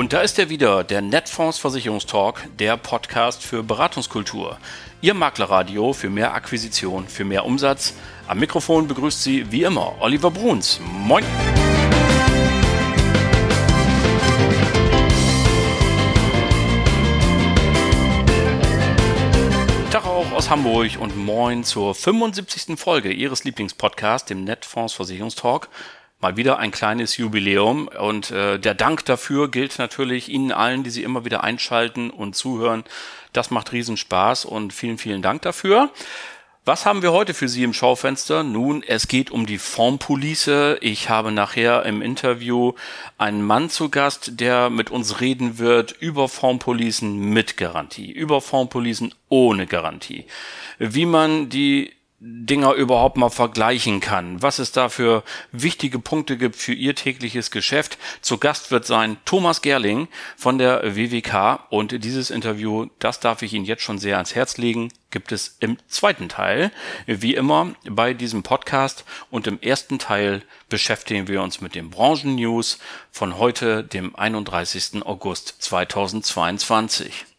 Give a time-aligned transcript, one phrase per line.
[0.00, 4.56] Und da ist er wieder, der Netfonds Versicherungstalk, der Podcast für Beratungskultur.
[5.02, 7.92] Ihr Maklerradio für mehr Akquisition, für mehr Umsatz.
[8.26, 10.80] Am Mikrofon begrüßt Sie wie immer Oliver Bruns.
[10.82, 11.22] Moin!
[19.90, 22.80] Tag auch aus Hamburg und moin zur 75.
[22.80, 25.68] Folge Ihres Lieblingspodcasts, dem Netfonds Versicherungstalk
[26.20, 30.90] mal wieder ein kleines Jubiläum und äh, der Dank dafür gilt natürlich Ihnen allen, die
[30.90, 32.84] Sie immer wieder einschalten und zuhören.
[33.32, 35.90] Das macht Riesenspaß und vielen, vielen Dank dafür.
[36.66, 38.42] Was haben wir heute für Sie im Schaufenster?
[38.42, 40.76] Nun, es geht um die Formpolice.
[40.82, 42.74] Ich habe nachher im Interview
[43.16, 49.14] einen Mann zu Gast, der mit uns reden wird über Formpolicen mit Garantie, über Formpolicen
[49.30, 50.26] ohne Garantie.
[50.78, 56.54] Wie man die Dinger überhaupt mal vergleichen kann, was es da für wichtige Punkte gibt
[56.54, 57.96] für ihr tägliches Geschäft.
[58.20, 63.54] Zu Gast wird sein Thomas Gerling von der WWK und dieses Interview, das darf ich
[63.54, 66.70] Ihnen jetzt schon sehr ans Herz legen, gibt es im zweiten Teil,
[67.06, 72.80] wie immer bei diesem Podcast und im ersten Teil beschäftigen wir uns mit den Branchen-News
[73.10, 75.06] von heute, dem 31.
[75.06, 77.29] August 2022.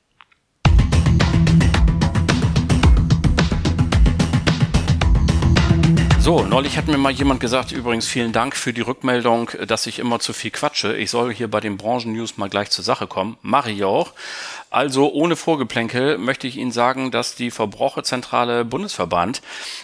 [6.32, 10.00] So, neulich hat mir mal jemand gesagt, übrigens vielen Dank für die Rückmeldung, dass ich
[10.00, 10.96] immer zu viel quatsche.
[10.96, 13.36] Ich soll hier bei den Branchen-News mal gleich zur Sache kommen.
[13.42, 14.14] Mache ich auch.
[14.70, 19.42] Also ohne Vorgeplänkel möchte ich Ihnen sagen, dass die Verbraucherzentrale Bundesverband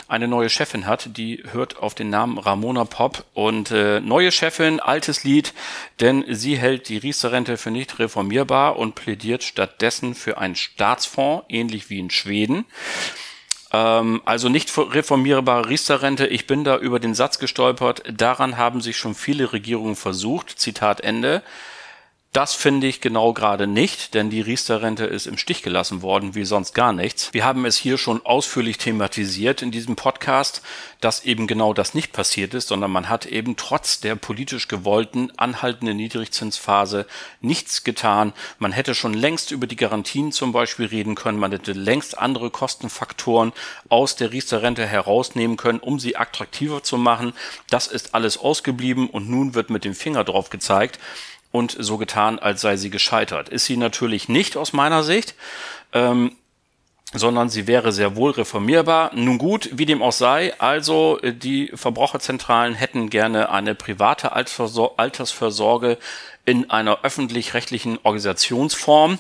[0.08, 1.18] eine neue Chefin hat.
[1.18, 3.26] Die hört auf den Namen Ramona Popp.
[3.34, 5.54] Und äh, neue Chefin, altes Lied,
[6.00, 11.90] denn sie hält die Riester-Rente für nicht reformierbar und plädiert stattdessen für einen Staatsfonds, ähnlich
[11.90, 12.64] wie in Schweden.
[13.78, 16.28] Ähm, also nicht reformierbare Riester-Rente.
[16.28, 18.04] Ich bin da über den Satz gestolpert.
[18.12, 20.60] Daran haben sich schon viele Regierungen versucht.
[20.60, 21.44] Zitat Ende.
[22.38, 26.46] Das finde ich genau gerade nicht, denn die Riester-Rente ist im Stich gelassen worden, wie
[26.46, 27.34] sonst gar nichts.
[27.34, 30.62] Wir haben es hier schon ausführlich thematisiert in diesem Podcast,
[31.02, 35.32] dass eben genau das nicht passiert ist, sondern man hat eben trotz der politisch gewollten
[35.36, 37.08] anhaltenden Niedrigzinsphase
[37.42, 38.34] nichts getan.
[38.60, 42.52] Man hätte schon längst über die Garantien zum Beispiel reden können, man hätte längst andere
[42.52, 43.52] Kostenfaktoren
[43.90, 47.34] aus der Riester-Rente herausnehmen können, um sie attraktiver zu machen.
[47.72, 51.00] Das ist alles ausgeblieben und nun wird mit dem Finger drauf gezeigt
[51.52, 53.50] und so getan, als sei sie gescheitert.
[53.50, 55.36] Ist sie natürlich nicht aus meiner Sicht.
[55.94, 56.32] Ähm,
[57.14, 59.12] sondern sie wäre sehr wohl reformierbar.
[59.16, 65.98] Nun gut, wie dem auch sei, also äh, die Verbraucherzentralen hätten gerne eine private Altersvorsorge
[66.46, 69.20] in einer öffentlich-rechtlichen Organisationsform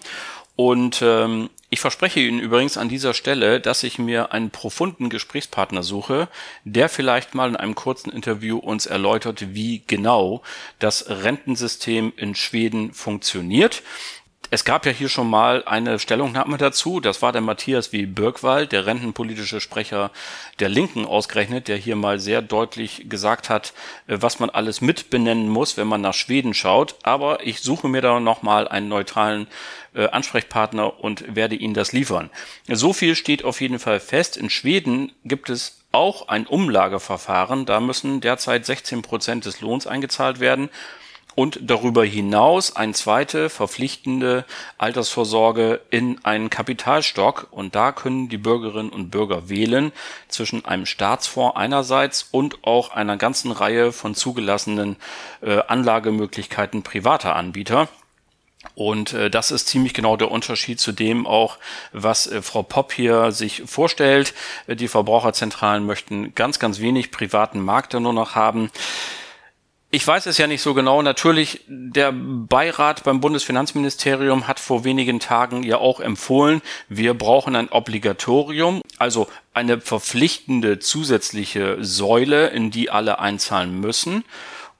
[0.55, 5.83] und ähm, ich verspreche Ihnen übrigens an dieser Stelle, dass ich mir einen profunden Gesprächspartner
[5.83, 6.29] suche,
[6.63, 10.43] der vielleicht mal in einem kurzen Interview uns erläutert, wie genau
[10.79, 13.83] das Rentensystem in Schweden funktioniert
[14.49, 16.99] es gab ja hier schon mal eine Stellungnahme dazu.
[16.99, 18.05] Das war der Matthias W.
[18.05, 20.11] Birkwald, der rentenpolitische Sprecher
[20.59, 23.73] der Linken ausgerechnet, der hier mal sehr deutlich gesagt hat,
[24.07, 26.95] äh, was man alles mit benennen muss, wenn man nach Schweden schaut.
[27.03, 29.47] Aber ich suche mir da nochmal einen neutralen
[29.93, 32.29] äh, Ansprechpartner und werde Ihnen das liefern.
[32.67, 34.37] So viel steht auf jeden Fall fest.
[34.37, 37.65] In Schweden gibt es auch ein Umlageverfahren.
[37.65, 40.69] Da müssen derzeit 16 Prozent des Lohns eingezahlt werden
[41.37, 44.43] und darüber hinaus eine zweite verpflichtende
[44.79, 47.49] Altersvorsorge in einen Kapitalstock.
[47.51, 49.91] Und da können die Bürgerinnen und Bürger wählen
[50.29, 54.95] zwischen einem Staatsfonds einerseits und auch einer ganzen Reihe von zugelassenen
[55.41, 57.87] äh, Anlagemöglichkeiten privater Anbieter.
[58.73, 61.59] Und äh, das ist ziemlich genau der Unterschied zu dem auch,
[61.93, 64.33] was äh, Frau Popp hier sich vorstellt.
[64.65, 68.71] Äh, die Verbraucherzentralen möchten ganz, ganz wenig privaten Markt nur noch haben.
[69.89, 71.01] Ich weiß es ja nicht so genau.
[71.01, 77.69] Natürlich, der Beirat beim Bundesfinanzministerium hat vor wenigen Tagen ja auch empfohlen, wir brauchen ein
[77.69, 84.25] Obligatorium, also eine verpflichtende zusätzliche Säule, in die alle einzahlen müssen.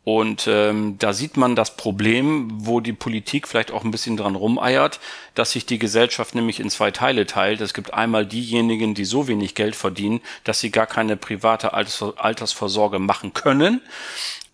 [0.03, 4.35] Und ähm, da sieht man das Problem, wo die Politik vielleicht auch ein bisschen dran
[4.35, 5.01] rumeiert,
[5.35, 7.59] dass sich die Gesellschaft nämlich in zwei Teile teilt.
[7.59, 12.99] Es gibt einmal diejenigen, die so wenig Geld verdienen, dass sie gar keine private Altersvorsorge
[12.99, 13.81] machen können.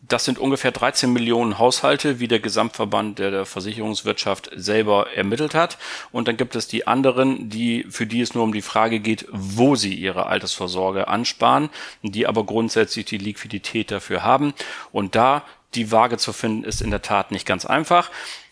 [0.09, 5.77] Das sind ungefähr 13 Millionen Haushalte, wie der Gesamtverband der, Versicherungswirtschaft selber ermittelt hat.
[6.11, 9.25] Und dann gibt es die anderen, die, für die es nur um die Frage geht,
[9.31, 11.69] wo sie ihre Altersvorsorge ansparen,
[12.01, 14.53] die aber grundsätzlich die Liquidität dafür haben.
[14.91, 18.11] Und da die Waage zu finden, ist in der Tat nicht ganz einfach.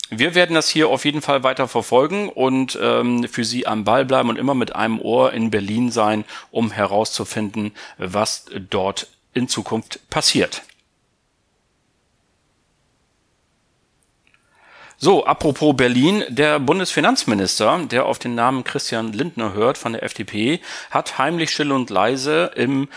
[0.09, 4.06] Wir werden das hier auf jeden Fall weiter verfolgen und ähm, für Sie am Ball
[4.06, 10.00] bleiben und immer mit einem Ohr in Berlin sein, um herauszufinden, was dort in Zukunft
[10.09, 10.63] passiert.
[15.03, 20.59] So, apropos Berlin, der Bundesfinanzminister, der auf den Namen Christian Lindner hört von der FDP,
[20.92, 22.88] hat heimlich still und leise im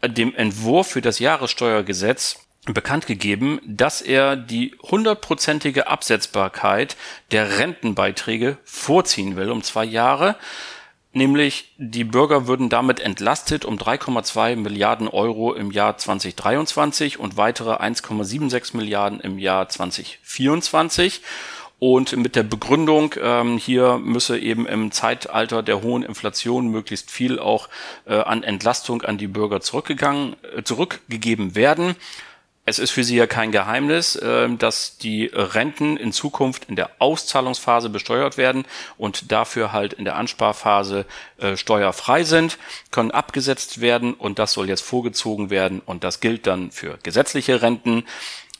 [0.00, 6.96] dem Entwurf für das Jahressteuergesetz bekannt gegeben, dass er die hundertprozentige Absetzbarkeit
[7.32, 10.36] der Rentenbeiträge vorziehen will um zwei Jahre.
[11.18, 17.72] Nämlich die Bürger würden damit entlastet um 3,2 Milliarden Euro im Jahr 2023 und weitere
[17.72, 21.22] 1,76 Milliarden im Jahr 2024.
[21.80, 27.40] Und mit der Begründung, ähm, hier müsse eben im Zeitalter der hohen Inflation möglichst viel
[27.40, 27.68] auch
[28.06, 31.96] äh, an Entlastung an die Bürger zurückgegangen, äh, zurückgegeben werden.
[32.68, 36.90] Es ist für Sie ja kein Geheimnis, äh, dass die Renten in Zukunft in der
[36.98, 38.66] Auszahlungsphase besteuert werden
[38.98, 41.06] und dafür halt in der Ansparphase
[41.38, 42.58] äh, steuerfrei sind,
[42.90, 47.62] können abgesetzt werden und das soll jetzt vorgezogen werden und das gilt dann für gesetzliche
[47.62, 48.04] Renten,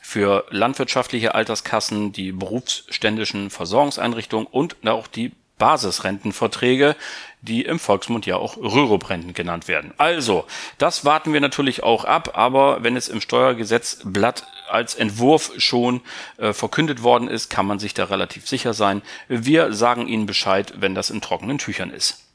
[0.01, 6.95] für landwirtschaftliche Alterskassen, die berufsständischen Versorgungseinrichtungen und auch die Basisrentenverträge,
[7.41, 9.93] die im Volksmund ja auch Rüruprenten genannt werden.
[9.97, 10.45] Also,
[10.77, 16.01] das warten wir natürlich auch ab, aber wenn es im Steuergesetzblatt als Entwurf schon
[16.37, 19.01] äh, verkündet worden ist, kann man sich da relativ sicher sein.
[19.27, 22.28] Wir sagen Ihnen Bescheid, wenn das in trockenen Tüchern ist.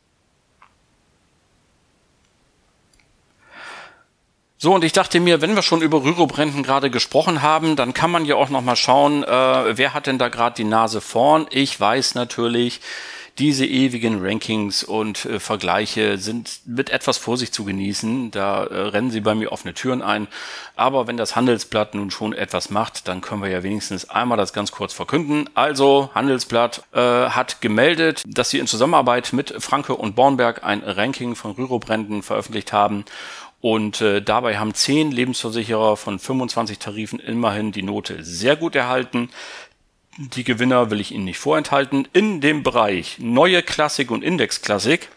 [4.65, 8.11] So, und ich dachte mir, wenn wir schon über Rüruprenten gerade gesprochen haben, dann kann
[8.11, 9.27] man ja auch noch mal schauen, äh,
[9.77, 11.47] wer hat denn da gerade die Nase vorn?
[11.51, 12.81] Ich weiß natürlich,
[13.39, 18.31] diese ewigen Rankings und äh, Vergleiche sind mit etwas Vorsicht zu genießen.
[18.31, 20.29] Da äh, rennen sie bei mir offene Türen ein.
[20.77, 24.53] Aber wenn das Handelsblatt nun schon etwas macht, dann können wir ja wenigstens einmal das
[24.53, 25.51] ganz kurz verkünden.
[25.55, 31.35] Also, Handelsblatt äh, hat gemeldet, dass sie in Zusammenarbeit mit Franke und Bornberg ein Ranking
[31.35, 33.05] von Rüruprenten veröffentlicht haben.
[33.65, 39.31] Und äh, dabei haben zehn Lebensversicherer von 25 Tarifen immerhin die Note sehr gut erhalten.
[40.19, 42.07] Die Gewinner will ich Ihnen nicht vorenthalten.
[42.13, 45.09] In dem Bereich Neue Klassik und Indexklassik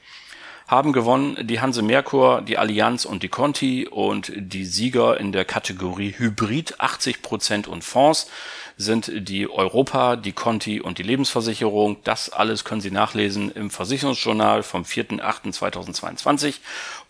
[0.66, 5.44] haben gewonnen die Hanse Merkur, die Allianz und die Conti und die Sieger in der
[5.44, 8.30] Kategorie Hybrid 80% und Fonds
[8.78, 11.98] sind die Europa, die Conti und die Lebensversicherung.
[12.04, 16.56] Das alles können Sie nachlesen im Versicherungsjournal vom 4.8.2022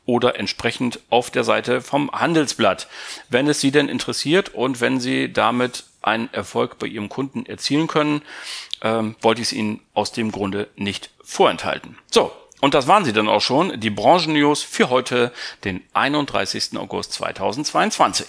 [0.07, 2.87] oder entsprechend auf der Seite vom Handelsblatt.
[3.29, 7.85] Wenn es Sie denn interessiert und wenn Sie damit einen Erfolg bei Ihrem Kunden erzielen
[7.85, 8.23] können,
[8.81, 11.97] ähm, wollte ich es Ihnen aus dem Grunde nicht vorenthalten.
[12.09, 12.31] So,
[12.61, 15.31] und das waren sie dann auch schon, die Branchennews für heute,
[15.63, 16.77] den 31.
[16.77, 18.25] August 2022.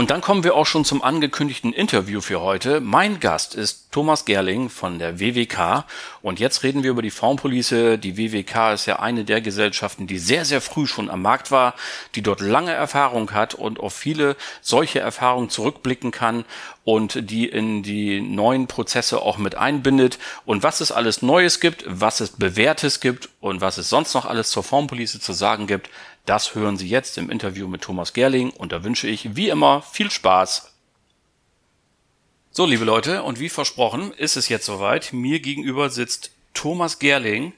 [0.00, 2.80] Und dann kommen wir auch schon zum angekündigten Interview für heute.
[2.80, 5.84] Mein Gast ist Thomas Gerling von der WWK.
[6.22, 7.98] Und jetzt reden wir über die Fondspolice.
[7.98, 11.74] Die WWK ist ja eine der Gesellschaften, die sehr, sehr früh schon am Markt war,
[12.14, 16.46] die dort lange Erfahrung hat und auf viele solche Erfahrungen zurückblicken kann
[16.84, 20.18] und die in die neuen Prozesse auch mit einbindet.
[20.46, 24.24] Und was es alles Neues gibt, was es Bewährtes gibt und was es sonst noch
[24.24, 25.90] alles zur Fondspolice zu sagen gibt,
[26.26, 29.82] das hören Sie jetzt im Interview mit Thomas Gerling und da wünsche ich wie immer
[29.82, 30.72] viel Spaß.
[32.52, 35.12] So, liebe Leute, und wie versprochen ist es jetzt soweit.
[35.12, 37.52] Mir gegenüber sitzt Thomas Gerling.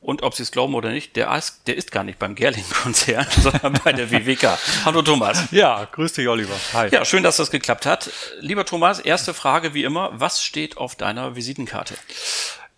[0.00, 3.26] Und ob Sie es glauben oder nicht, der ist, der ist gar nicht beim Gerling-Konzern,
[3.42, 4.58] sondern bei der WWK.
[4.84, 5.50] Hallo Thomas.
[5.50, 6.54] Ja, grüß dich Oliver.
[6.74, 6.90] Hi.
[6.90, 8.10] Ja, schön, dass das geklappt hat.
[8.40, 10.10] Lieber Thomas, erste Frage wie immer.
[10.12, 11.94] Was steht auf deiner Visitenkarte?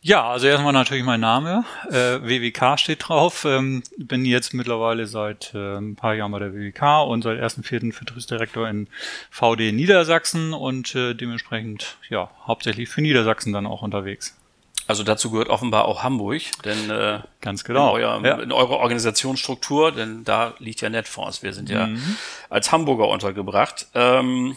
[0.07, 1.65] Ja, also erstmal natürlich mein Name.
[1.91, 3.45] Äh, WWK steht drauf.
[3.45, 7.93] Ähm, bin jetzt mittlerweile seit äh, ein paar Jahren bei der WWK und seit 1.4.
[7.93, 8.87] Vertriebsdirektor in
[9.33, 14.37] VD Niedersachsen und äh, dementsprechend ja hauptsächlich für Niedersachsen dann auch unterwegs.
[14.87, 18.37] Also dazu gehört offenbar auch Hamburg, denn äh, ganz genau in, euer, ja.
[18.37, 21.43] in eurer Organisationsstruktur, denn da liegt ja Netfonds.
[21.43, 22.17] Wir sind ja mhm.
[22.49, 23.89] als Hamburger untergebracht.
[23.95, 24.57] Ähm,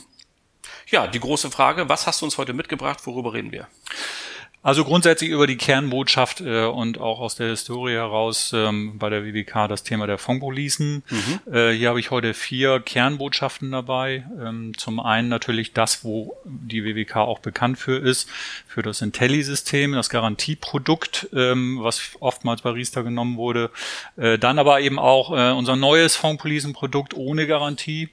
[0.89, 3.00] ja, die große Frage: Was hast du uns heute mitgebracht?
[3.08, 3.68] Worüber reden wir?
[4.62, 9.24] Also grundsätzlich über die Kernbotschaft äh, und auch aus der Historie heraus ähm, bei der
[9.24, 11.01] WWK das Thema der Fondpolicen.
[11.10, 11.54] Mhm.
[11.54, 14.25] Äh, hier habe ich heute vier Kernbotschaften dabei.
[14.38, 18.28] Ähm, zum einen natürlich das, wo die WWK auch bekannt für ist,
[18.68, 23.72] für das Intelli-System, das Garantieprodukt, ähm, was oftmals bei Riester genommen wurde.
[24.18, 28.10] Äh, dann aber eben auch äh, unser neues Fondpolicenprodukt ohne Garantie,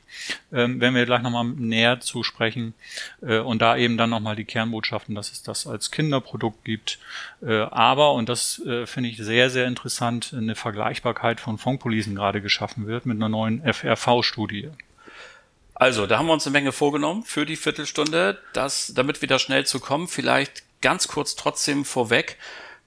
[0.53, 2.75] ähm, werden wir gleich nochmal näher zu sprechen.
[3.21, 6.99] Äh, und da eben dann nochmal die Kernbotschaften, dass es das als Kinderprodukt Produkt gibt.
[7.43, 12.43] Äh, aber, und das äh, finde ich sehr, sehr interessant, eine Vergleichbarkeit von Fondpolicen gerade
[12.43, 14.71] geschaffen wird mit einer neuen FRV-Studie.
[15.75, 19.39] Also, da haben wir uns eine Menge vorgenommen für die Viertelstunde, das, damit wir da
[19.39, 20.09] schnell zu kommen.
[20.09, 22.37] Vielleicht ganz kurz trotzdem vorweg.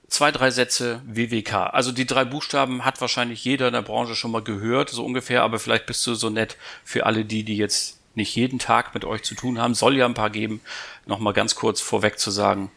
[0.08, 1.72] zwei, drei Sätze WWK.
[1.72, 5.42] Also die drei Buchstaben hat wahrscheinlich jeder in der Branche schon mal gehört, so ungefähr,
[5.42, 9.04] aber vielleicht bist du so nett für alle die, die jetzt nicht jeden Tag mit
[9.04, 10.60] euch zu tun haben, soll ja ein paar geben,
[11.06, 12.72] nochmal ganz kurz vorweg zu sagen,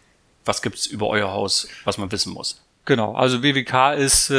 [0.45, 2.61] was gibt's über euer Haus, was man wissen muss.
[2.85, 4.35] Genau, also WWK ist, äh,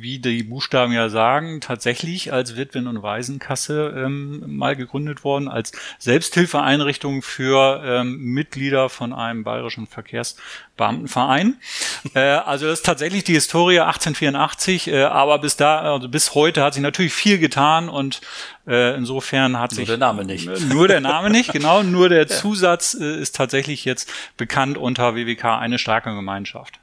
[0.00, 5.72] wie die Buchstaben ja sagen, tatsächlich als Witwen- und Waisenkasse ähm, mal gegründet worden, als
[5.98, 11.56] Selbsthilfeeinrichtung für ähm, Mitglieder von einem bayerischen Verkehrsbeamtenverein.
[12.14, 16.62] äh, also das ist tatsächlich die Historie 1884, äh, aber bis da, also bis heute
[16.62, 18.20] hat sich natürlich viel getan und
[18.68, 20.48] äh, insofern hat nur sich der Name nicht.
[20.68, 21.82] Nur der Name nicht, genau.
[21.82, 26.78] Nur der Zusatz äh, ist tatsächlich jetzt bekannt unter WWK eine starke Gemeinschaft.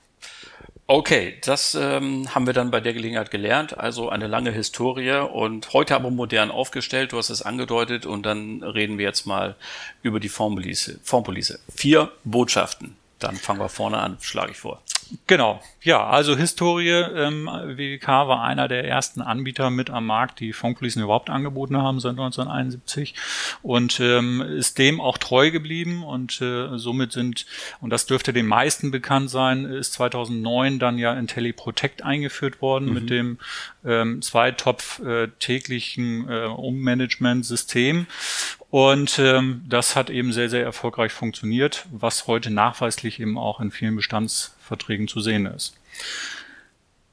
[0.87, 3.75] Okay, das ähm, haben wir dann bei der Gelegenheit gelernt.
[3.77, 7.11] Also eine lange Historie und heute aber modern aufgestellt.
[7.11, 9.55] Du hast es angedeutet und dann reden wir jetzt mal
[10.03, 10.29] über die.
[10.29, 11.59] Formpolice.
[11.73, 12.95] Vier Botschaften.
[13.17, 14.81] Dann fangen wir vorne an, schlage ich vor.
[15.27, 20.51] Genau, ja, also Historie, ähm, WWK war einer der ersten Anbieter mit am Markt, die
[20.51, 23.13] Funkpolicen überhaupt angeboten haben seit 1971
[23.61, 27.45] und ähm, ist dem auch treu geblieben und äh, somit sind,
[27.81, 32.93] und das dürfte den meisten bekannt sein, ist 2009 dann ja IntelliProtect eingeführt worden mhm.
[32.93, 33.37] mit dem
[33.85, 38.07] ähm, Zweitopf äh, täglichen äh, Ummanagement-System
[38.69, 43.71] und ähm, das hat eben sehr, sehr erfolgreich funktioniert, was heute nachweislich eben auch in
[43.71, 45.77] vielen Bestandsverträgen zu sehen ist.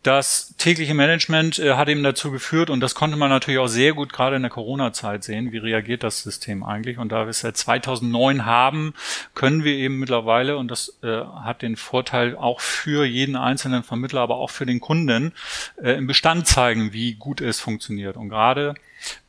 [0.02, 3.92] Das tägliche Management äh, hat eben dazu geführt, und das konnte man natürlich auch sehr
[3.92, 6.98] gut gerade in der Corona-Zeit sehen, wie reagiert das System eigentlich.
[6.98, 8.94] Und da wir es seit 2009 haben,
[9.34, 14.22] können wir eben mittlerweile, und das äh, hat den Vorteil auch für jeden einzelnen Vermittler,
[14.22, 15.32] aber auch für den Kunden,
[15.80, 18.16] äh, im Bestand zeigen, wie gut es funktioniert.
[18.16, 18.74] Und gerade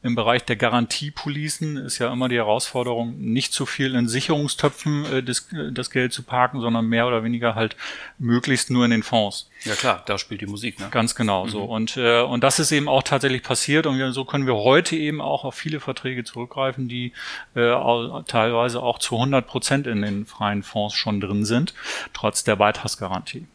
[0.01, 5.23] im Bereich der Garantiepolicen ist ja immer die Herausforderung, nicht zu viel in Sicherungstöpfen äh,
[5.23, 7.75] das, das Geld zu parken, sondern mehr oder weniger halt
[8.19, 9.49] möglichst nur in den Fonds.
[9.63, 10.87] Ja klar, da spielt die Musik, ne?
[10.91, 11.49] Ganz genau mhm.
[11.49, 11.63] so.
[11.63, 14.95] Und, äh, und das ist eben auch tatsächlich passiert und wir, so können wir heute
[14.95, 17.13] eben auch auf viele Verträge zurückgreifen, die
[17.55, 17.73] äh,
[18.27, 21.73] teilweise auch zu 100 Prozent in den freien Fonds schon drin sind,
[22.13, 23.47] trotz der Beitragsgarantie.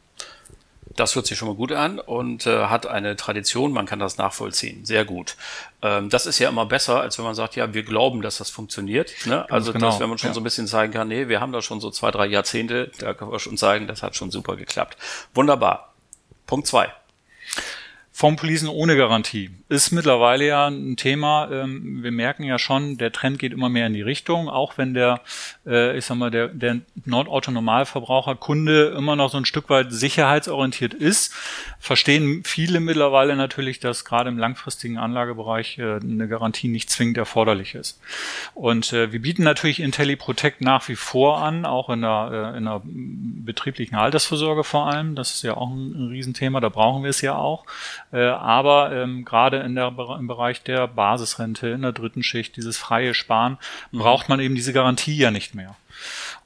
[0.98, 4.18] Das hört sich schon mal gut an und äh, hat eine Tradition, man kann das
[4.18, 4.84] nachvollziehen.
[4.84, 5.36] Sehr gut.
[5.80, 8.50] Ähm, das ist ja immer besser, als wenn man sagt, ja, wir glauben, dass das
[8.50, 9.14] funktioniert.
[9.24, 9.48] Ne?
[9.48, 9.86] Also, genau.
[9.86, 10.34] dass, wenn man schon ja.
[10.34, 13.14] so ein bisschen zeigen kann, nee, wir haben da schon so zwei, drei Jahrzehnte, da
[13.14, 14.96] können wir schon zeigen, das hat schon super geklappt.
[15.34, 15.94] Wunderbar.
[16.46, 16.92] Punkt zwei.
[18.18, 21.48] Formpolicen ohne Garantie ist mittlerweile ja ein Thema.
[21.52, 24.92] Ähm, wir merken ja schon, der Trend geht immer mehr in die Richtung, auch wenn
[24.92, 25.20] der,
[25.64, 30.94] äh, ich sag mal, der, der Nordautonormalverbraucher Kunde immer noch so ein Stück weit sicherheitsorientiert
[30.94, 31.32] ist,
[31.78, 37.76] verstehen viele mittlerweile natürlich, dass gerade im langfristigen Anlagebereich äh, eine Garantie nicht zwingend erforderlich
[37.76, 38.00] ist.
[38.54, 42.82] Und äh, wir bieten natürlich IntelliProtect nach wie vor an, auch in der, in der
[42.84, 45.14] betrieblichen Altersvorsorge vor allem.
[45.14, 47.64] Das ist ja auch ein, ein Riesenthema, da brauchen wir es ja auch.
[48.12, 52.78] Äh, aber ähm, gerade in der, im Bereich der Basisrente, in der dritten Schicht, dieses
[52.78, 53.58] freie Sparen,
[53.90, 53.98] mhm.
[53.98, 55.76] braucht man eben diese Garantie ja nicht mehr.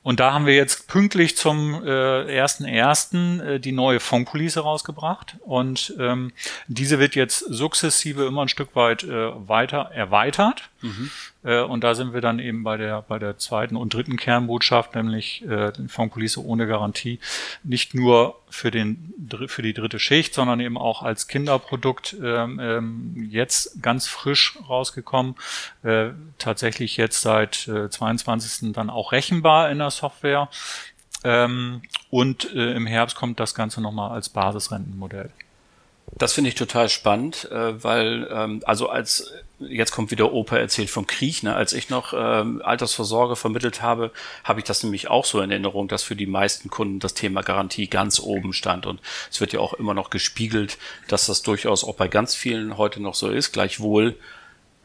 [0.02, 3.42] Und da haben wir jetzt pünktlich zum äh, 1.1.
[3.42, 5.36] Äh, die neue Fondpolice rausgebracht.
[5.40, 6.32] Und ähm,
[6.66, 10.70] diese wird jetzt sukzessive immer ein Stück weit äh, weiter erweitert.
[10.80, 11.10] Mhm.
[11.44, 14.94] Äh, und da sind wir dann eben bei der, bei der zweiten und dritten Kernbotschaft,
[14.94, 17.18] nämlich äh, Fondpolice ohne Garantie,
[17.62, 19.12] nicht nur für, den,
[19.46, 25.36] für die dritte Schicht, sondern eben auch als Kinderprodukt ähm, ähm, jetzt ganz frisch rausgekommen.
[25.82, 28.72] Äh, tatsächlich jetzt seit äh, 22.
[28.72, 30.48] dann auch rechenbar in der Software.
[31.24, 35.30] Ähm, und äh, im Herbst kommt das Ganze nochmal als Basisrentenmodell.
[36.22, 40.88] Das finde ich total spannend, äh, weil ähm, also als jetzt kommt wieder Opa erzählt
[40.88, 41.56] vom Krieg, ne?
[41.56, 44.12] als ich noch ähm, Altersvorsorge vermittelt habe,
[44.44, 47.42] habe ich das nämlich auch so in Erinnerung, dass für die meisten Kunden das Thema
[47.42, 49.00] Garantie ganz oben stand und
[49.32, 53.02] es wird ja auch immer noch gespiegelt, dass das durchaus auch bei ganz vielen heute
[53.02, 53.50] noch so ist.
[53.50, 54.14] Gleichwohl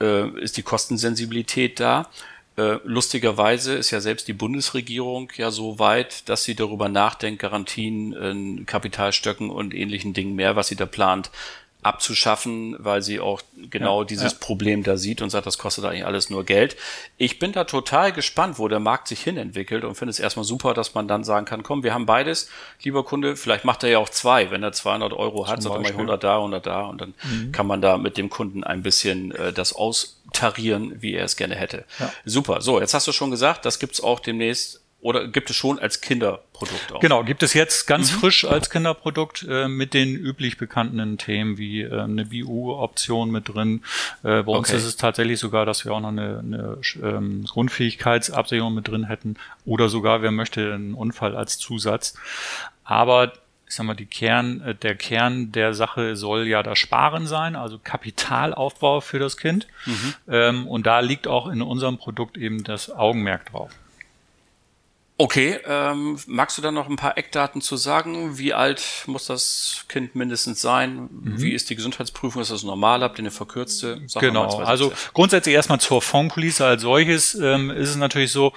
[0.01, 2.09] äh, ist die Kostensensibilität da
[2.57, 8.65] äh, lustigerweise ist ja selbst die Bundesregierung ja so weit, dass sie darüber nachdenkt, Garantien,
[8.65, 11.31] Kapitalstöcken und ähnlichen Dingen mehr, was sie da plant,
[11.83, 14.37] abzuschaffen, weil sie auch genau ja, dieses ja.
[14.39, 16.75] Problem da sieht und sagt, das kostet eigentlich alles nur Geld.
[17.17, 20.43] Ich bin da total gespannt, wo der Markt sich hin entwickelt und finde es erstmal
[20.43, 22.49] super, dass man dann sagen kann, komm, wir haben beides,
[22.81, 25.81] lieber Kunde, vielleicht macht er ja auch zwei, wenn er 200 Euro hat, sagt er
[25.81, 27.51] mal 100 da, 100 da und dann mhm.
[27.51, 31.55] kann man da mit dem Kunden ein bisschen äh, das austarieren, wie er es gerne
[31.55, 31.85] hätte.
[31.99, 32.11] Ja.
[32.25, 32.61] Super.
[32.61, 36.01] So, jetzt hast du schon gesagt, das gibt's auch demnächst oder gibt es schon als
[36.01, 36.99] Kinderprodukt auch?
[36.99, 38.19] Genau, gibt es jetzt ganz mhm.
[38.19, 43.83] frisch als Kinderprodukt äh, mit den üblich bekannten Themen wie äh, eine BU-Option mit drin.
[44.23, 44.77] Äh, bei uns okay.
[44.77, 49.37] ist es tatsächlich sogar, dass wir auch noch eine, eine ähm, Grundfähigkeitsabsicherung mit drin hätten
[49.65, 52.15] oder sogar, wer möchte, einen Unfall als Zusatz.
[52.83, 53.33] Aber
[53.67, 57.55] ich sag mal, die Kern, äh, der Kern der Sache soll ja das Sparen sein,
[57.55, 59.67] also Kapitalaufbau für das Kind.
[59.85, 60.13] Mhm.
[60.27, 63.71] Ähm, und da liegt auch in unserem Produkt eben das Augenmerk drauf.
[65.19, 68.37] Okay, ähm, magst du da noch ein paar Eckdaten zu sagen?
[68.37, 71.09] Wie alt muss das Kind mindestens sein?
[71.09, 71.41] Mhm.
[71.41, 72.41] Wie ist die Gesundheitsprüfung?
[72.41, 73.01] Ist das normal?
[73.01, 73.99] Habt ihr eine verkürzte?
[74.05, 78.53] Sag genau, also grundsätzlich erstmal zur Fondpolice als solches ähm, ist es natürlich so,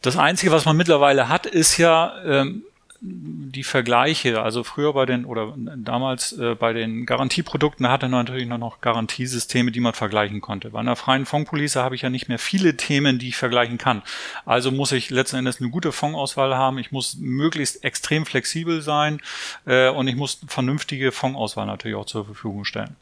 [0.00, 2.64] das Einzige, was man mittlerweile hat, ist ja ähm,
[3.04, 8.46] die Vergleiche, also früher bei den oder damals äh, bei den Garantieprodukten hatte man natürlich
[8.46, 10.70] noch, noch Garantiesysteme, die man vergleichen konnte.
[10.70, 14.02] Bei einer freien Fondspolice habe ich ja nicht mehr viele Themen, die ich vergleichen kann.
[14.46, 19.20] Also muss ich letzten Endes eine gute Fondsauswahl haben, ich muss möglichst extrem flexibel sein
[19.66, 22.94] äh, und ich muss vernünftige Fondsauswahl natürlich auch zur Verfügung stellen.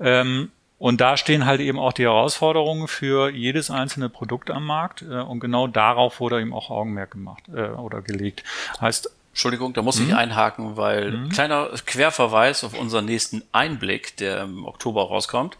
[0.00, 5.02] Ähm, und da stehen halt eben auch die Herausforderungen für jedes einzelne Produkt am Markt.
[5.02, 8.44] Äh, und genau darauf wurde eben auch Augenmerk gemacht äh, oder gelegt.
[8.80, 10.08] Heißt, Entschuldigung, da muss mhm.
[10.08, 11.28] ich einhaken, weil mhm.
[11.30, 15.56] kleiner Querverweis auf unseren nächsten Einblick, der im Oktober rauskommt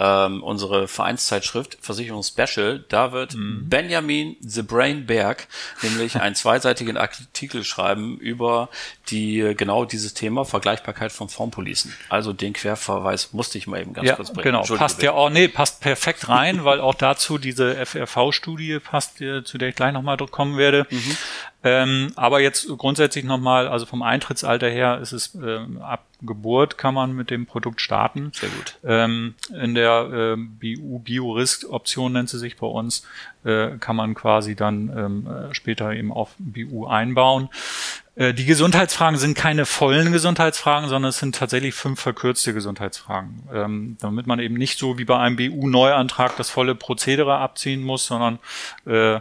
[0.00, 3.68] ähm, unsere Vereinszeitschrift Versicherung Special, da wird mhm.
[3.68, 5.46] Benjamin The Brain Berg
[5.82, 8.68] nämlich einen zweiseitigen Artikel schreiben über
[9.10, 11.94] die genau dieses Thema Vergleichbarkeit von Formpolicen.
[12.08, 14.44] Also den Querverweis musste ich mal eben ganz ja, kurz bringen.
[14.44, 15.06] Genau, passt bitte.
[15.06, 19.68] ja auch, nee, passt perfekt rein, weil auch dazu diese FRV-Studie passt, äh, zu der
[19.68, 20.88] ich gleich nochmal kommen werde.
[20.90, 21.16] Mhm.
[21.64, 26.94] Ähm, aber jetzt grundsätzlich nochmal, also vom Eintrittsalter her ist es ähm, ab Geburt kann
[26.94, 28.30] man mit dem Produkt starten.
[28.34, 28.78] Sehr gut.
[28.84, 33.06] Ähm, in der äh, BU-Bio-Risk-Option nennt sie sich bei uns,
[33.44, 37.48] äh, kann man quasi dann ähm, äh, später eben auf BU einbauen.
[38.16, 43.96] Äh, die Gesundheitsfragen sind keine vollen Gesundheitsfragen, sondern es sind tatsächlich fünf verkürzte Gesundheitsfragen, ähm,
[44.00, 48.38] damit man eben nicht so wie bei einem BU-Neuantrag das volle Prozedere abziehen muss, sondern
[48.86, 49.20] äh,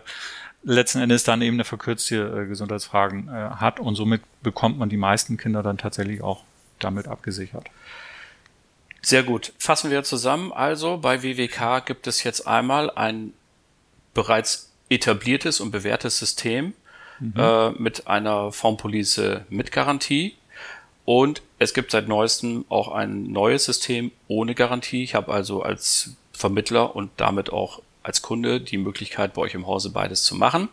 [0.63, 4.97] letzten Endes dann eben eine verkürzte äh, Gesundheitsfragen äh, hat und somit bekommt man die
[4.97, 6.43] meisten Kinder dann tatsächlich auch
[6.79, 7.67] damit abgesichert.
[9.01, 9.53] Sehr gut.
[9.57, 10.53] Fassen wir zusammen.
[10.53, 13.33] Also bei WWK gibt es jetzt einmal ein
[14.13, 16.73] bereits etabliertes und bewährtes System
[17.19, 17.33] mhm.
[17.37, 20.35] äh, mit einer Formpolice mit Garantie.
[21.05, 25.03] Und es gibt seit neuestem auch ein neues System ohne Garantie.
[25.03, 29.65] Ich habe also als Vermittler und damit auch als Kunde die Möglichkeit, bei euch im
[29.65, 30.69] Hause beides zu machen.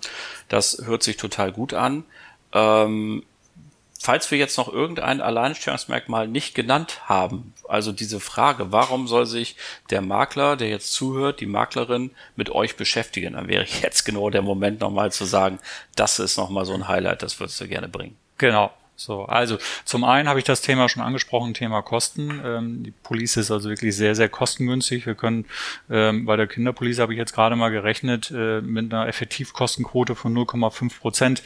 [0.49, 2.05] Das hört sich total gut an.
[2.53, 3.23] Ähm,
[4.01, 9.57] falls wir jetzt noch irgendein Alleinstellungsmerkmal nicht genannt haben, also diese Frage, warum soll sich
[9.91, 14.43] der Makler, der jetzt zuhört, die Maklerin mit euch beschäftigen, dann wäre jetzt genau der
[14.43, 15.61] Moment nochmal zu sagen,
[15.97, 18.17] das ist nochmal so ein Highlight, das würdest du gerne bringen.
[18.39, 18.73] Genau.
[19.01, 22.39] So, also zum einen habe ich das Thema schon angesprochen, Thema Kosten.
[22.45, 25.07] Ähm, die Police ist also wirklich sehr, sehr kostengünstig.
[25.07, 25.47] Wir können
[25.89, 30.37] ähm, bei der Kinderpolice habe ich jetzt gerade mal gerechnet äh, mit einer Effektivkostenquote von
[30.37, 31.43] 0,5 Prozent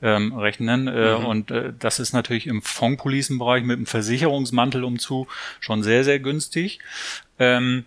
[0.00, 0.88] ähm, rechnen.
[0.88, 1.26] Äh, mhm.
[1.26, 5.28] Und äh, das ist natürlich im Fondpolicenbereich mit dem Versicherungsmantelumzug
[5.60, 6.78] schon sehr, sehr günstig.
[7.38, 7.84] Ähm,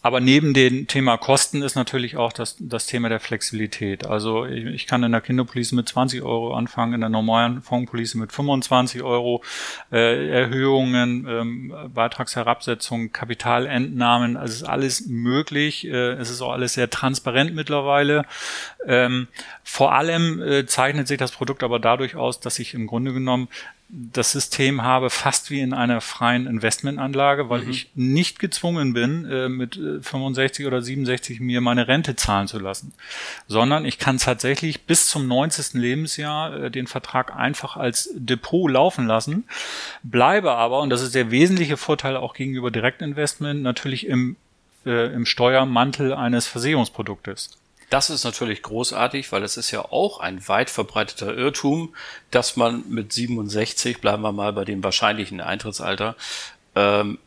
[0.00, 4.06] aber neben dem Thema Kosten ist natürlich auch das, das Thema der Flexibilität.
[4.06, 8.16] Also ich, ich kann in der Kinderpolice mit 20 Euro anfangen, in der normalen Fondspolice
[8.16, 9.42] mit 25 Euro,
[9.90, 15.86] äh, Erhöhungen, ähm, Beitragsherabsetzung, Kapitalentnahmen, also es ist alles möglich.
[15.86, 18.24] Äh, es ist auch alles sehr transparent mittlerweile.
[18.86, 19.26] Ähm,
[19.64, 23.48] vor allem äh, zeichnet sich das Produkt aber dadurch aus, dass ich im Grunde genommen
[23.90, 27.70] das System habe, fast wie in einer freien Investmentanlage, weil mhm.
[27.70, 32.58] ich nicht gezwungen bin, äh, mit 65 äh, oder 67 mir meine Rente zahlen zu
[32.58, 32.92] lassen,
[33.46, 35.74] sondern ich kann tatsächlich bis zum 90.
[35.74, 39.44] Lebensjahr äh, den Vertrag einfach als Depot laufen lassen,
[40.02, 44.36] bleibe aber, und das ist der wesentliche Vorteil auch gegenüber Direktinvestment, natürlich im,
[44.84, 47.58] äh, im Steuermantel eines Versicherungsproduktes.
[47.90, 51.94] Das ist natürlich großartig, weil es ist ja auch ein weit verbreiteter Irrtum,
[52.30, 56.14] dass man mit 67, bleiben wir mal bei dem wahrscheinlichen Eintrittsalter,
[56.74, 57.18] ähm,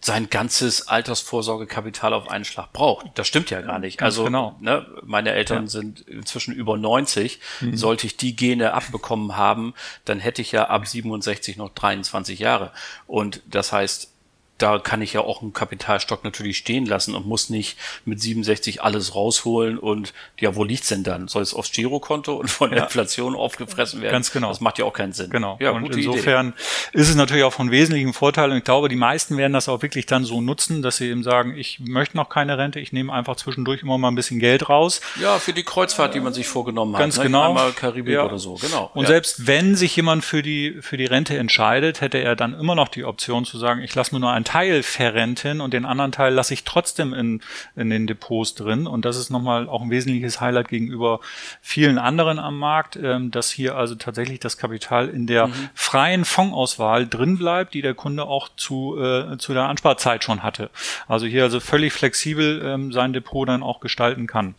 [0.00, 3.06] sein ganzes Altersvorsorgekapital auf einen Schlag braucht.
[3.16, 4.00] Das stimmt ja gar nicht.
[4.02, 4.54] also genau.
[4.60, 5.68] ne, meine Eltern ja.
[5.68, 7.40] sind inzwischen über 90.
[7.60, 7.76] Mhm.
[7.76, 12.70] Sollte ich die Gene abbekommen haben, dann hätte ich ja ab 67 noch 23 Jahre.
[13.08, 14.12] Und das heißt,
[14.58, 18.82] da kann ich ja auch einen Kapitalstock natürlich stehen lassen und muss nicht mit 67
[18.82, 21.28] alles rausholen und ja, wo liegt's denn dann?
[21.28, 22.84] Soll es aufs Girokonto und von der ja.
[22.84, 24.12] Inflation aufgefressen werden?
[24.12, 24.48] Ganz genau.
[24.48, 25.30] Das macht ja auch keinen Sinn.
[25.30, 25.58] Genau.
[25.60, 27.00] Ja, und insofern Idee.
[27.00, 29.82] ist es natürlich auch von wesentlichen Vorteil und ich glaube, die meisten werden das auch
[29.82, 33.12] wirklich dann so nutzen, dass sie eben sagen, ich möchte noch keine Rente, ich nehme
[33.12, 35.02] einfach zwischendurch immer mal ein bisschen Geld raus.
[35.20, 37.00] Ja, für die Kreuzfahrt, die man sich vorgenommen hat.
[37.00, 37.24] Ganz ne?
[37.24, 37.48] genau.
[37.48, 38.24] Einmal Karibik ja.
[38.24, 38.90] oder so, genau.
[38.94, 39.08] Und ja.
[39.08, 42.88] selbst wenn sich jemand für die, für die Rente entscheidet, hätte er dann immer noch
[42.88, 46.32] die Option zu sagen, ich lasse nur noch einen Teil verrenten und den anderen Teil
[46.32, 47.42] lasse ich trotzdem in,
[47.74, 48.86] in den Depots drin.
[48.86, 51.20] Und das ist nochmal auch ein wesentliches Highlight gegenüber
[51.60, 55.68] vielen anderen am Markt, ähm, dass hier also tatsächlich das Kapital in der mhm.
[55.74, 60.70] freien Fondsauswahl drin bleibt, die der Kunde auch zu, äh, zu der Ansparzeit schon hatte.
[61.08, 64.54] Also hier also völlig flexibel ähm, sein Depot dann auch gestalten kann.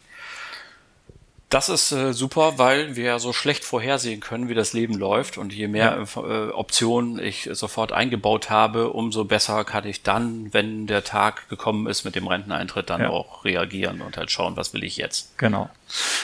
[1.50, 5.38] Das ist äh, super, weil wir ja so schlecht vorhersehen können, wie das Leben läuft.
[5.38, 6.22] Und je mehr ja.
[6.22, 11.88] äh, Optionen ich sofort eingebaut habe, umso besser kann ich dann, wenn der Tag gekommen
[11.88, 13.10] ist mit dem Renteneintritt, dann ja.
[13.10, 15.38] auch reagieren und halt schauen, was will ich jetzt.
[15.38, 15.70] Genau.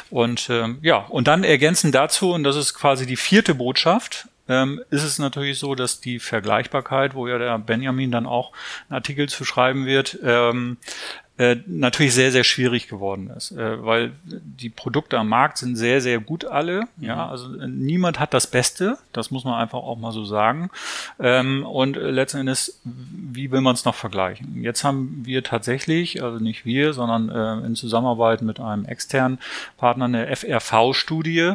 [0.10, 4.84] Und ähm, ja, und dann ergänzen dazu, und das ist quasi die vierte Botschaft, ähm,
[4.90, 8.52] ist es natürlich so, dass die Vergleichbarkeit, wo ja der Benjamin dann auch
[8.90, 10.78] einen Artikel zu schreiben wird, ähm,
[11.38, 16.00] äh, natürlich sehr, sehr schwierig geworden ist, äh, weil die Produkte am Markt sind sehr,
[16.00, 16.82] sehr gut alle.
[16.98, 17.06] Mhm.
[17.06, 20.70] Ja, also äh, niemand hat das Beste, das muss man einfach auch mal so sagen.
[21.20, 24.62] Ähm, und letzten Endes, wie will man es noch vergleichen?
[24.62, 29.40] Jetzt haben wir tatsächlich, also nicht wir, sondern äh, in Zusammenarbeit mit einem externen
[29.78, 31.54] Partner eine FRV-Studie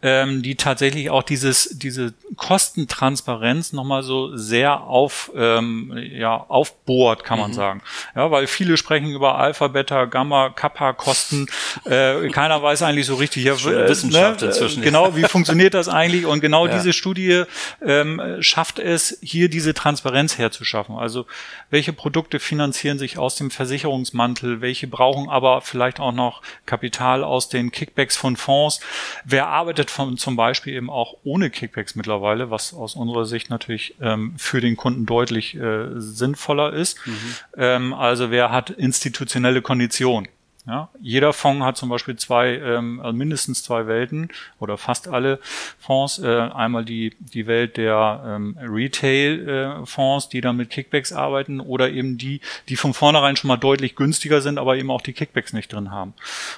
[0.00, 7.40] ähm, die tatsächlich auch dieses, diese Kostentransparenz nochmal so sehr auf, ähm, ja, aufbohrt, kann
[7.40, 7.54] man mhm.
[7.54, 7.82] sagen.
[8.14, 11.46] Ja, weil viele sprechen über Alpha, Beta, Gamma, Kappa Kosten.
[11.84, 14.82] Äh, keiner weiß eigentlich so richtig, ja, äh, Wissenschaft ne, inzwischen.
[14.82, 16.26] Genau, wie funktioniert das eigentlich?
[16.26, 16.74] Und genau ja.
[16.74, 17.42] diese Studie
[17.84, 20.96] ähm, schafft es, hier diese Transparenz herzuschaffen.
[20.96, 21.26] Also
[21.70, 27.48] welche Produkte finanzieren sich aus dem Versicherungsmantel, welche brauchen aber vielleicht auch noch Kapital aus
[27.48, 28.80] den Kickbacks von Fonds.
[29.24, 33.94] Wer arbeitet von, zum Beispiel eben auch ohne Kickbacks mittlerweile, was aus unserer Sicht natürlich
[34.00, 36.98] ähm, für den Kunden deutlich äh, sinnvoller ist.
[37.06, 37.34] Mhm.
[37.56, 40.28] Ähm, also wer hat institutionelle Konditionen?
[40.68, 44.28] Ja, jeder Fonds hat zum Beispiel zwei, ähm, also mindestens zwei Welten
[44.60, 45.38] oder fast alle
[45.78, 46.18] Fonds.
[46.18, 51.88] Äh, einmal die, die Welt der ähm, Retail-Fonds, äh, die dann mit Kickbacks arbeiten oder
[51.90, 55.54] eben die, die von vornherein schon mal deutlich günstiger sind, aber eben auch die Kickbacks
[55.54, 56.12] nicht drin haben.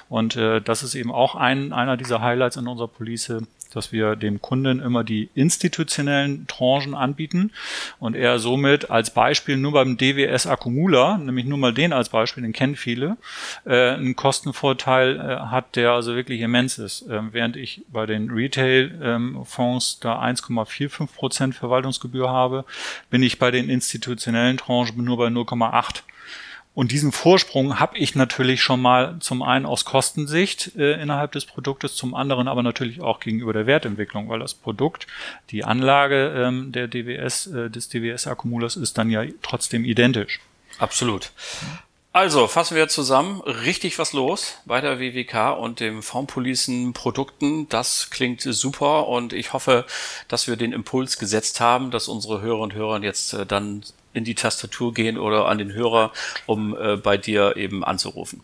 [0.09, 3.33] Und äh, das ist eben auch ein, einer dieser Highlights in unserer Police,
[3.73, 7.51] dass wir dem Kunden immer die institutionellen Tranchen anbieten
[7.99, 12.43] und er somit als Beispiel nur beim DWS Akkumula, nämlich nur mal den als Beispiel,
[12.43, 13.17] den kennen viele,
[13.65, 17.03] äh, einen Kostenvorteil äh, hat, der also wirklich immens ist.
[17.03, 22.65] Äh, während ich bei den Retail-Fonds ähm, da 1,45 Prozent Verwaltungsgebühr habe,
[23.09, 26.03] bin ich bei den institutionellen Tranchen nur bei 0,8.
[26.73, 31.45] Und diesen Vorsprung habe ich natürlich schon mal zum einen aus Kostensicht äh, innerhalb des
[31.45, 35.05] Produktes, zum anderen aber natürlich auch gegenüber der Wertentwicklung, weil das Produkt,
[35.49, 40.39] die Anlage ähm, der DWS, äh, des DWS-Akkumulers ist dann ja trotzdem identisch.
[40.79, 41.31] Absolut.
[42.13, 43.39] Also, fassen wir zusammen.
[43.41, 47.69] Richtig was los bei der WWK und dem Formpolicen Produkten.
[47.69, 49.85] Das klingt super und ich hoffe,
[50.27, 54.23] dass wir den Impuls gesetzt haben, dass unsere Hörer und Hörer jetzt äh, dann in
[54.23, 56.11] die Tastatur gehen oder an den Hörer,
[56.45, 58.43] um äh, bei dir eben anzurufen.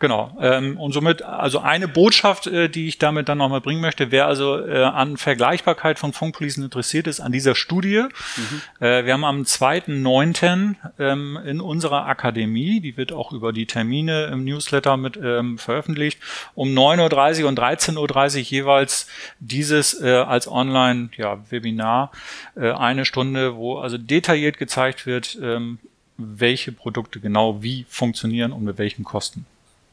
[0.00, 0.34] Genau.
[0.40, 4.26] Ähm, und somit, also eine Botschaft, äh, die ich damit dann nochmal bringen möchte, wer
[4.26, 8.04] also äh, an Vergleichbarkeit von Funkpolicen interessiert ist, an dieser Studie.
[8.36, 8.62] Mhm.
[8.84, 10.74] Äh, wir haben am 2.9.
[10.98, 16.18] Ähm, in unserer Akademie, die wird auch über die Termine im Newsletter mit ähm, veröffentlicht,
[16.54, 19.06] um 9.30 Uhr und 13.30 Uhr jeweils
[19.38, 22.10] dieses äh, als Online-Webinar
[22.56, 25.78] ja, äh, eine Stunde, wo also detailliert gezeigt wird, ähm,
[26.16, 29.44] welche Produkte genau wie funktionieren und mit welchen Kosten.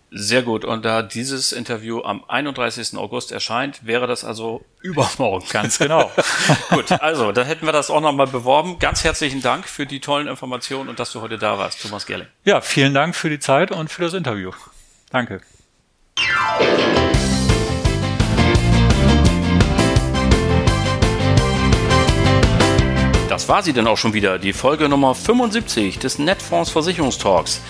[0.09, 0.63] Sehr gut.
[0.63, 2.97] Und da dieses Interview am 31.
[2.97, 5.45] August erscheint, wäre das also übermorgen.
[5.51, 6.09] Ganz genau.
[6.69, 8.79] gut, also dann hätten wir das auch nochmal beworben.
[8.79, 12.27] Ganz herzlichen Dank für die tollen Informationen und dass du heute da warst, Thomas Gerling.
[12.45, 14.51] Ja, vielen Dank für die Zeit und für das Interview.
[15.11, 15.41] Danke.
[23.29, 27.61] Das war sie dann auch schon wieder, die Folge Nummer 75 des Netfonds Versicherungstalks.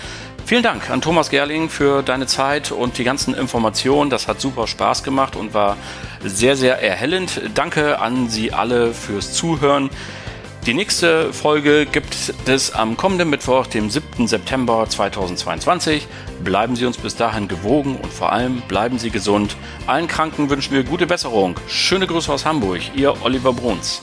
[0.48, 4.08] Vielen Dank an Thomas Gerling für deine Zeit und die ganzen Informationen.
[4.08, 5.76] Das hat super Spaß gemacht und war
[6.24, 7.42] sehr, sehr erhellend.
[7.54, 9.90] Danke an Sie alle fürs Zuhören.
[10.64, 14.26] Die nächste Folge gibt es am kommenden Mittwoch, dem 7.
[14.26, 16.06] September 2022.
[16.42, 19.54] Bleiben Sie uns bis dahin gewogen und vor allem bleiben Sie gesund.
[19.86, 21.56] Allen Kranken wünschen wir gute Besserung.
[21.68, 24.00] Schöne Grüße aus Hamburg, Ihr Oliver Bruns.